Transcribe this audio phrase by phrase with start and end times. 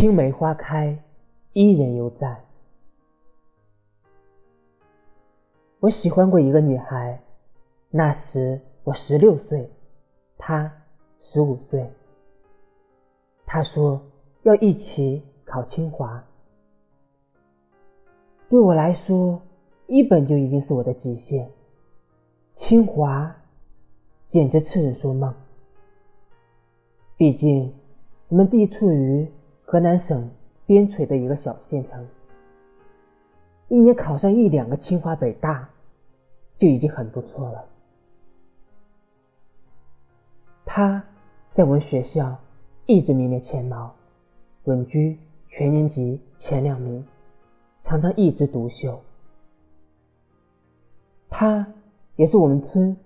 [0.00, 0.96] 青梅花开，
[1.52, 2.42] 伊人犹在。
[5.78, 7.22] 我喜欢过一个女孩，
[7.90, 9.70] 那时我十六岁，
[10.38, 10.72] 她
[11.20, 11.92] 十五岁。
[13.44, 14.00] 她说
[14.42, 16.24] 要一起考清华，
[18.48, 19.42] 对我来说，
[19.86, 21.50] 一本就已经是我的极限，
[22.56, 23.36] 清华
[24.30, 25.34] 简直痴人说梦。
[27.18, 27.74] 毕竟
[28.28, 29.30] 我们地处于。
[29.70, 30.28] 河南省
[30.66, 32.04] 边陲的一个小县城，
[33.68, 35.70] 一年考上一两个清华北大
[36.58, 37.66] 就已经很不错了。
[40.64, 41.04] 他
[41.54, 42.36] 在我们学校
[42.86, 43.94] 一直名列前茅，
[44.64, 45.16] 稳居
[45.46, 47.06] 全年级前两名，
[47.84, 49.00] 常常一枝独秀。
[51.28, 51.72] 他
[52.16, 52.96] 也是我们村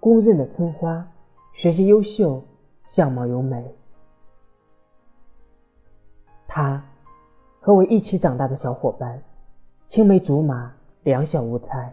[0.00, 1.06] 公认的村花，
[1.52, 2.42] 学习优秀，
[2.86, 3.74] 相貌优美。
[6.54, 6.80] 他
[7.60, 9.20] 和我一起长大的小伙伴，
[9.88, 11.92] 青梅竹马，两小无猜。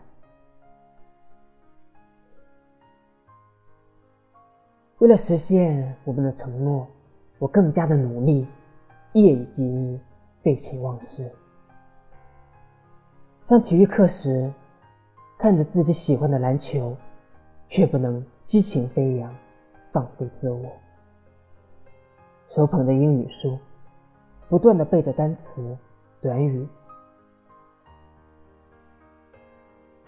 [5.00, 6.88] 为了实现我们的承诺，
[7.40, 8.46] 我更加的努力，
[9.14, 10.00] 夜以继日，
[10.44, 11.32] 废寝忘食。
[13.46, 14.54] 上体育课时，
[15.40, 16.96] 看着自己喜欢的篮球，
[17.68, 19.36] 却不能激情飞扬，
[19.92, 20.72] 放飞自我。
[22.50, 23.58] 手捧着英语书。
[24.52, 25.78] 不断的背着单词、
[26.22, 26.68] 短语。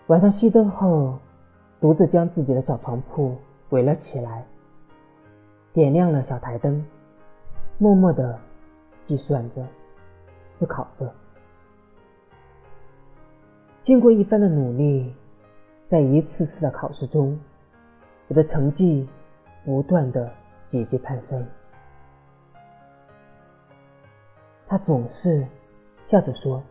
[0.07, 1.17] 晚上熄灯后，
[1.79, 3.37] 独自将自己的小床铺
[3.69, 4.45] 围了起来，
[5.71, 6.85] 点亮了小台灯，
[7.77, 8.37] 默默的
[9.07, 9.65] 计算着、
[10.59, 11.09] 思考着。
[13.81, 15.15] 经过一番的努力，
[15.87, 17.39] 在一次次的考试中，
[18.27, 19.07] 我的成绩
[19.63, 20.29] 不断的
[20.67, 21.47] 节节攀升。
[24.67, 25.45] 他总是
[26.05, 26.63] 笑着说：“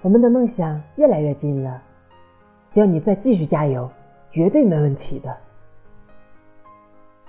[0.00, 1.82] 我们的梦想越来越近了，
[2.72, 3.90] 只要你再继续加油，
[4.30, 5.36] 绝对没问题的。”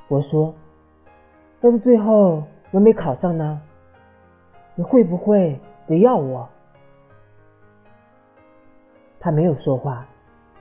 [0.07, 0.53] 我说
[1.59, 3.61] ：“但是最后我没考上呢，
[4.75, 6.47] 你会不会不要我？”
[9.19, 10.05] 他没有说话，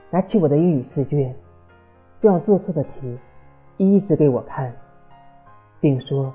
[0.09, 1.35] 拿起我的英语试卷，
[2.21, 3.17] 将我做错的题
[3.77, 4.73] 一一指给我看，
[5.79, 6.33] 并说。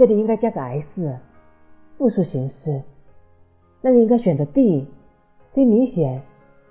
[0.00, 1.18] 这里应该加个 s，
[1.98, 2.82] 复数形式。
[3.82, 6.22] 那你应该选择 d，d 明显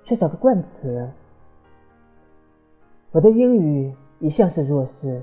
[0.03, 1.11] 缺少个冠词。
[3.11, 5.21] 我的英语一向是弱势，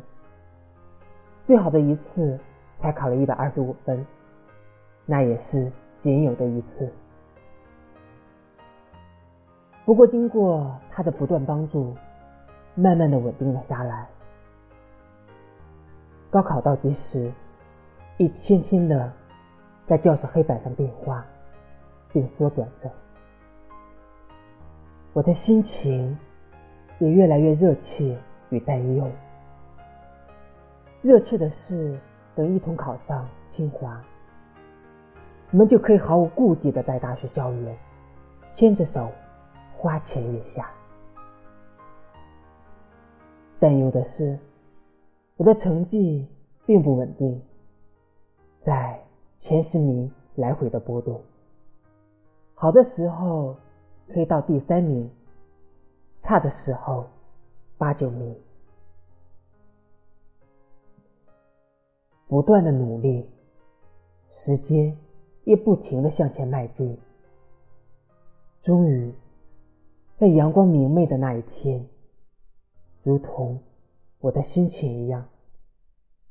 [1.49, 2.39] 最好的一次
[2.78, 4.06] 才考了一百二十五分，
[5.05, 6.93] 那也是仅有的一次。
[9.84, 11.93] 不过经过他的不断帮助，
[12.77, 14.06] 慢慢的稳定了下来。
[16.31, 17.33] 高考倒计时。
[18.19, 19.12] 一天天的
[19.87, 21.22] 在教室黑板上变化，
[22.12, 22.91] 并缩短着。
[25.12, 26.16] 我的心情
[26.99, 28.16] 也越来越热切
[28.49, 29.06] 与担忧。
[31.03, 31.99] 热切的是，
[32.34, 34.03] 等一同考上清华，
[35.50, 37.76] 我们就可以毫无顾忌的在大学校园
[38.55, 39.12] 牵着手
[39.76, 40.71] 花前月下。
[43.60, 44.38] 担忧的是，
[45.37, 46.26] 我的成绩
[46.65, 47.43] 并不稳定。
[48.66, 49.00] 在
[49.38, 51.22] 前十名来回的波动，
[52.53, 53.54] 好的时候
[54.09, 55.09] 可以到第三名，
[56.21, 57.06] 差的时候
[57.78, 58.37] 八九名。
[62.26, 63.31] 不断的努力，
[64.31, 64.99] 时间
[65.44, 66.99] 也不停的向前迈进。
[68.65, 69.15] 终于，
[70.19, 71.87] 在阳光明媚的那一天，
[73.05, 73.60] 如同
[74.19, 75.28] 我的心情一样，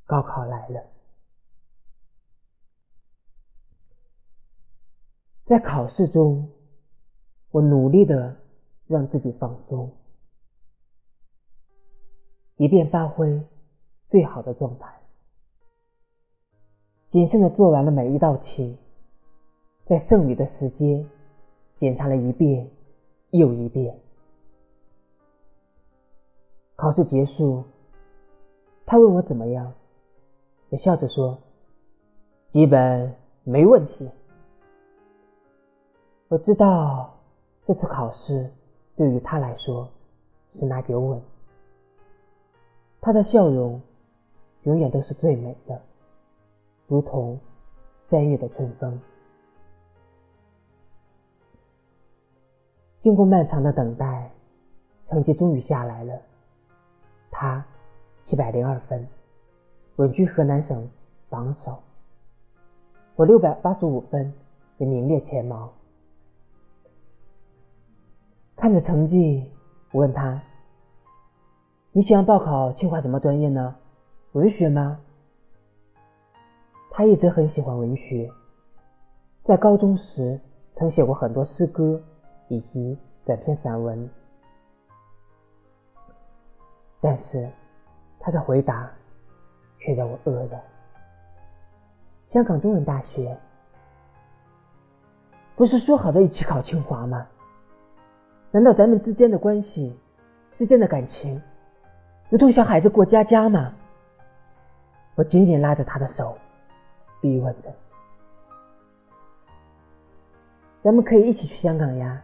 [0.05, 0.83] 高考来了。
[5.45, 6.49] 在考试中，
[7.51, 8.35] 我努力的
[8.87, 9.91] 让自己放松，
[12.57, 13.43] 以便发挥
[14.09, 14.91] 最好的状态。
[17.11, 18.75] 谨慎的做完了每一道题，
[19.85, 21.07] 在剩余的时间
[21.79, 22.71] 检查了一遍
[23.29, 23.99] 又一遍。
[26.75, 27.63] 考试结束，
[28.87, 29.73] 他问我怎么样，
[30.69, 31.37] 我笑着说
[32.51, 34.09] ：“基本没问题。”
[36.27, 37.13] 我知道
[37.67, 38.49] 这次考试
[38.95, 39.89] 对于他来说
[40.49, 41.21] 十拿九稳，
[42.99, 43.79] 他的笑容
[44.63, 45.79] 永远都是最美的，
[46.87, 47.39] 如同
[48.09, 48.99] 三月的春风。
[53.03, 54.31] 经过漫长的等待，
[55.05, 56.19] 成绩终于下来了，
[57.29, 57.63] 他
[58.23, 59.07] 七百零二分，
[59.97, 60.89] 稳居河南省
[61.29, 61.77] 榜首。
[63.15, 64.33] 我六百八十五分，
[64.79, 65.71] 也名列前茅。
[68.55, 69.51] 看着成绩，
[69.91, 70.41] 我问他
[71.91, 73.75] ：“你想要报考清华什么专业呢？
[74.31, 74.99] 文学吗？”
[76.89, 78.31] 他一直很喜欢文学，
[79.43, 80.39] 在高中时
[80.75, 82.01] 曾写过很多诗歌
[82.47, 84.09] 以及短篇散文。
[87.01, 87.51] 但是
[88.19, 88.89] 他的回答
[89.79, 90.59] 却让我愕然。
[92.29, 93.37] 香港中文大学
[95.55, 97.27] 不是说好的一起考清华吗？
[98.55, 99.99] 难道咱们之间的关系、
[100.55, 101.41] 之间的感情，
[102.29, 103.73] 如同小孩子过家家吗？
[105.15, 106.37] 我紧紧拉着他的手，
[107.19, 107.73] 逼问着
[110.81, 112.21] ：“咱们可以一起去香港呀！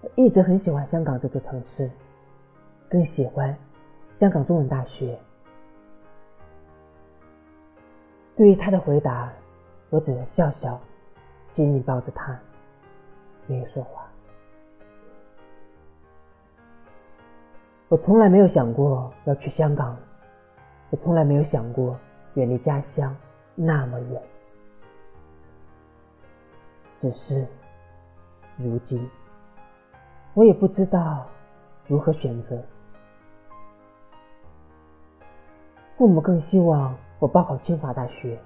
[0.00, 1.88] 我一直很喜欢香港这座城市，
[2.88, 3.56] 更喜欢
[4.18, 5.16] 香港中文大学。”
[8.34, 9.32] 对于他的回答，
[9.90, 10.80] 我只是笑笑，
[11.54, 12.36] 紧紧抱着他，
[13.46, 14.09] 没有说话。
[17.90, 19.96] 我从来没有想过要去香港，
[20.90, 21.98] 我从来没有想过
[22.34, 23.16] 远离家乡
[23.56, 24.22] 那么远。
[27.00, 27.44] 只是
[28.56, 29.10] 如今，
[30.34, 31.26] 我也不知道
[31.88, 32.62] 如何选择。
[35.96, 36.96] 父母更希望。
[37.18, 38.38] 我报考清华大学，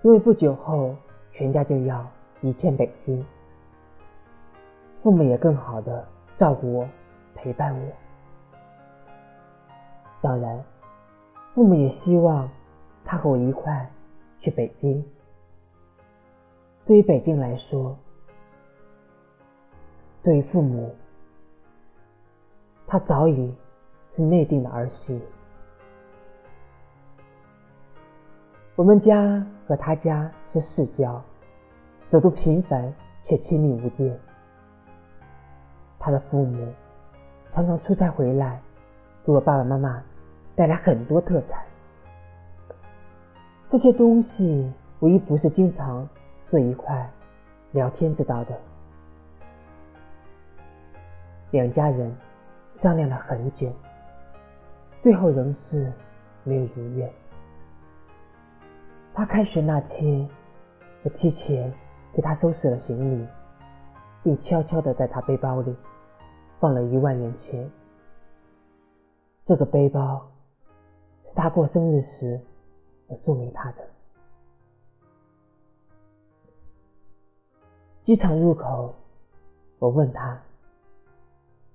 [0.00, 0.96] 因为不久后
[1.32, 2.02] 全家就要
[2.40, 3.22] 移迁北京，
[5.02, 6.02] 父母也更好的
[6.38, 6.88] 照顾我、
[7.34, 7.92] 陪伴我。
[10.20, 10.64] 当然，
[11.54, 12.48] 父母也希望
[13.04, 13.90] 他和我一块
[14.40, 15.04] 去北京。
[16.86, 17.96] 对于北京来说，
[20.22, 20.94] 对于父母，
[22.86, 23.54] 他早已
[24.16, 25.20] 是内定的儿媳。
[28.76, 31.22] 我们家和他家是世交，
[32.10, 32.92] 走得频繁
[33.22, 34.18] 且亲密无间。
[35.98, 36.66] 他的父母
[37.54, 38.60] 常常出差回来，
[39.24, 40.02] 给我爸爸妈妈
[40.56, 41.64] 带来很多特产。
[43.70, 46.08] 这些东西无一不是经常
[46.50, 47.08] 坐一块
[47.70, 48.58] 聊天知道的。
[51.52, 52.12] 两家人
[52.78, 53.72] 商量了很久，
[55.00, 55.92] 最后仍是
[56.42, 57.08] 没有如愿。
[59.14, 60.28] 他开学那天，
[61.04, 61.72] 我提前
[62.12, 63.24] 给他收拾了行李，
[64.24, 65.76] 并悄悄地在他背包里
[66.64, 67.70] 放了一万元钱。
[69.44, 70.26] 这个背包
[71.22, 72.40] 是他过生日时
[73.06, 73.86] 我送给他的。
[78.02, 78.94] 机场入口，
[79.78, 80.40] 我问他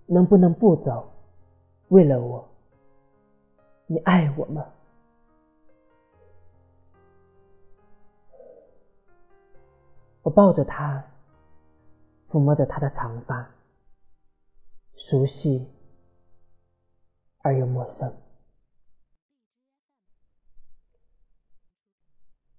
[0.08, 1.08] 能不能不走，
[1.90, 2.50] 为了我，
[3.86, 4.66] 你爱我吗？
[10.24, 11.04] 我抱着他，
[12.32, 13.48] 抚摸着他的长发，
[15.10, 15.68] 熟悉
[17.40, 18.16] 而又陌生。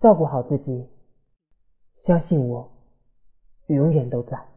[0.01, 0.89] 照顾好自己，
[1.95, 2.73] 相信我，
[3.69, 4.49] 永远都在。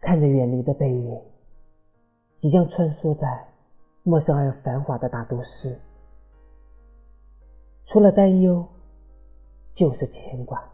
[0.00, 1.22] 看着远离的背影，
[2.40, 3.48] 即将穿梭在
[4.02, 5.80] 陌生而又繁华的大都市。
[7.86, 8.68] 除了担忧，
[9.74, 10.73] 就是牵挂。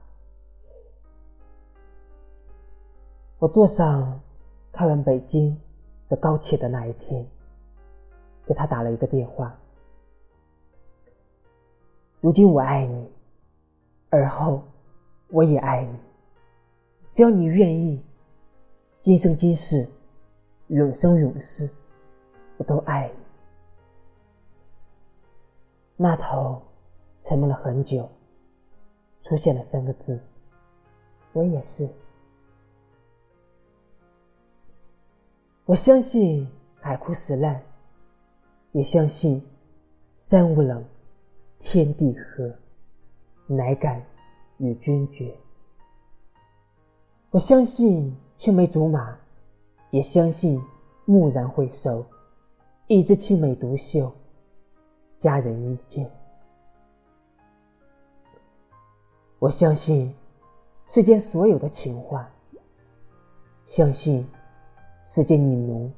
[3.40, 4.20] 我坐上
[4.70, 5.59] 开往北京
[6.11, 7.26] 的高铁的那一天，
[8.44, 9.59] 给他打了一个电话。
[12.20, 13.11] 如今我爱你，
[14.11, 14.62] 而后
[15.30, 15.99] 我也爱你。
[17.14, 18.04] 只要你愿意，
[19.02, 19.88] 今生今世，
[20.68, 21.70] 永生永世，
[22.59, 23.14] 我都爱你。
[25.97, 26.62] 那头。
[27.23, 28.09] 沉默了很久，
[29.25, 30.18] 出现了三个字
[31.35, 31.87] ：“我也是。”
[35.71, 36.49] 我相信
[36.81, 37.62] 海枯石烂，
[38.73, 39.41] 也相信
[40.19, 40.83] 山无棱，
[41.61, 42.57] 天地合，
[43.47, 44.03] 乃敢
[44.59, 45.33] 与君绝。
[47.31, 49.17] 我相信青梅竹马，
[49.93, 50.61] 也相信
[51.07, 52.05] 蓦然回首，
[52.89, 54.12] 一枝青梅独秀，
[55.21, 56.05] 佳人依旧。
[59.39, 60.17] 我相信
[60.89, 62.29] 世间所有的情话，
[63.67, 64.27] 相信
[65.12, 65.93] 世界你浓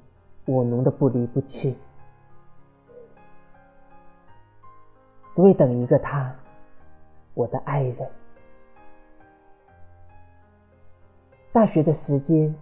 [0.46, 1.76] 我浓的不离不弃，
[5.36, 6.34] 只为等一个他，
[7.34, 8.10] 我的爱人。
[11.52, 12.54] 大学的时间，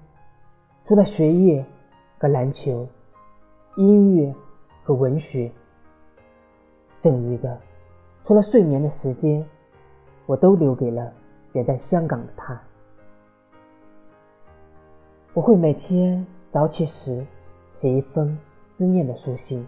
[0.89, 1.65] 除了学业
[2.19, 2.89] 和篮球、
[3.77, 4.35] 音乐
[4.83, 5.53] 和文学，
[7.01, 7.61] 剩余的
[8.25, 9.47] 除了睡眠的时间，
[10.27, 11.13] 我都留给了
[11.53, 12.61] 远在香港的他。
[15.33, 17.25] 我会每天早起时
[17.75, 18.37] 写一封
[18.77, 19.65] 思念的书信，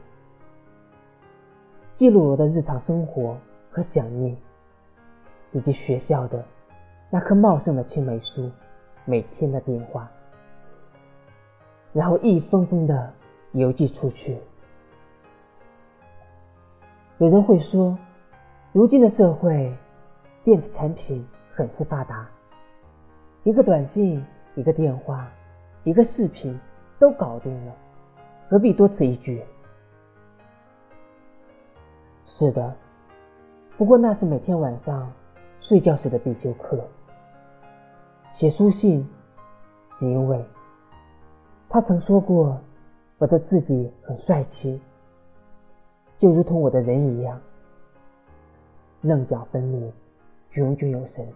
[1.96, 3.38] 记录我的日常生活
[3.70, 4.36] 和想念，
[5.52, 6.44] 以及学校的
[7.08, 8.50] 那棵茂盛的青梅树
[9.04, 10.10] 每天的变化。
[11.92, 13.12] 然后一封封的
[13.52, 14.36] 邮寄出去。
[17.18, 17.96] 有人会说，
[18.72, 19.72] 如今的社会，
[20.42, 21.24] 电子产品
[21.54, 22.28] 很是发达，
[23.44, 24.24] 一个短信、
[24.56, 25.30] 一个电话、
[25.84, 26.58] 一个视频
[27.02, 27.74] 都搞定了，
[28.48, 29.42] 何必多此一举？
[32.26, 32.76] 是的，
[33.76, 35.12] 不过那是每天晚上
[35.60, 36.78] 睡觉时的必修课。
[38.32, 39.04] 写书信，
[39.96, 40.44] 只因为。
[41.68, 42.60] 他曾说过，
[43.18, 44.80] 我的自己很帅气，
[46.20, 47.40] 就如同我的人一样，
[49.00, 49.92] 棱角分明，
[50.52, 51.26] 炯炯有神。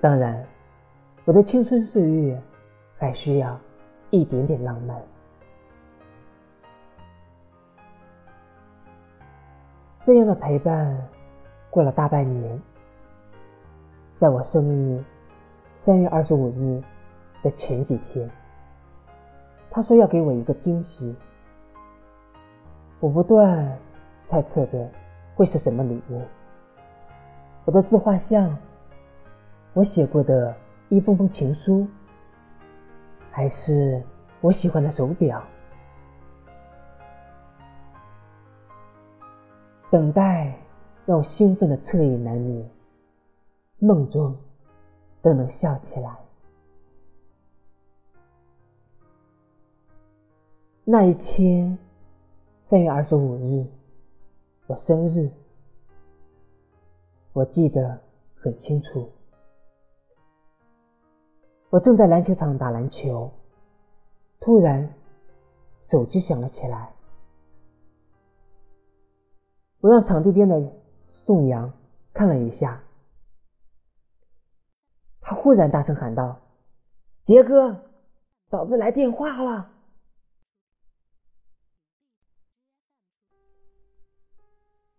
[0.00, 0.46] 当然，
[1.26, 2.40] 我的青春岁月
[2.96, 3.58] 还需要
[4.10, 4.96] 一点点浪漫。
[10.06, 10.96] 这样的陪伴
[11.68, 12.62] 过了大半年，
[14.20, 15.02] 在我生日
[15.84, 16.82] 三月二十五日。
[17.42, 18.28] 的前几天，
[19.70, 21.14] 他说要给我一个惊喜，
[22.98, 23.78] 我不断
[24.28, 24.88] 猜测着
[25.36, 26.22] 会是什么礼物。
[27.66, 28.56] 我的自画像，
[29.74, 30.56] 我写过的
[30.88, 31.88] 一封封情书，
[33.32, 34.04] 还是
[34.40, 35.42] 我喜欢的手表？
[39.90, 40.56] 等待
[41.04, 42.70] 让我兴奋的彻夜难眠，
[43.80, 44.36] 梦中
[45.22, 46.16] 都能笑起来。
[50.84, 51.76] 那一天，
[52.70, 53.66] 三月二十五日，
[54.68, 55.32] 我生日，
[57.32, 57.98] 我记得
[58.36, 59.10] 很清楚。
[61.70, 63.32] 我正在篮球场打篮球，
[64.40, 64.94] 突然
[65.82, 66.92] 手机响了起来。
[69.80, 70.72] 我让场地边的
[71.24, 71.72] 宋阳
[72.12, 72.82] 看了一下，
[75.20, 76.40] 他忽然大声喊道
[77.26, 77.82] ：“杰哥，
[78.48, 79.72] 嫂子来电话了。”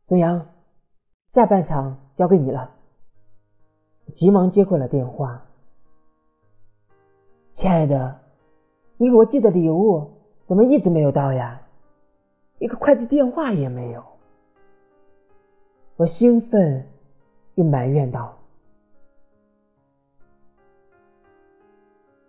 [0.08, 0.50] 孙杨，
[1.34, 2.76] 下半场交给你了。
[4.16, 5.47] 急忙接过了电话。
[7.58, 8.20] 亲爱的，
[8.98, 10.12] 你给我寄的礼物
[10.46, 11.60] 怎么一直没有到呀？
[12.60, 14.04] 一个快递电话也没有。
[15.96, 16.86] 我兴奋
[17.56, 18.38] 又埋怨道：“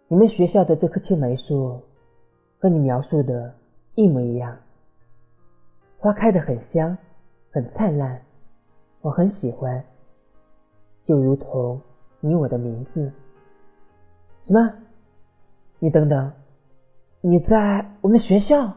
[0.09, 1.79] 你们学校的这棵青梅树
[2.59, 3.55] 和你描述的
[3.97, 4.57] 一模一样，
[5.99, 6.97] 花开的很香。”
[7.51, 8.21] 很灿烂，
[9.01, 9.83] 我很喜欢，
[11.07, 11.81] 就如同
[12.21, 13.11] 你我的名字。
[14.45, 14.73] 什么？
[15.79, 16.33] 你等等，
[17.21, 18.77] 你在我们学校？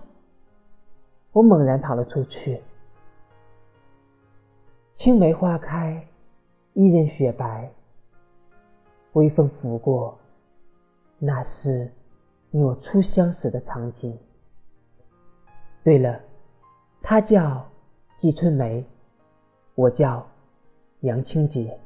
[1.31, 2.61] 我猛然跑了出去。
[4.93, 6.07] 青梅花开，
[6.73, 7.71] 伊人雪白，
[9.13, 10.17] 微风拂过，
[11.17, 11.91] 那是
[12.51, 14.17] 你我初相识的场景。
[15.83, 16.19] 对了，
[17.01, 17.65] 他叫。
[18.19, 18.85] 季春梅，
[19.73, 20.27] 我叫
[20.99, 21.79] 杨清杰。